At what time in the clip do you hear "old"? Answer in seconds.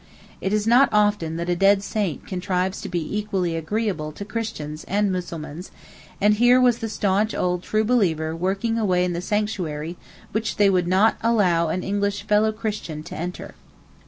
7.35-7.61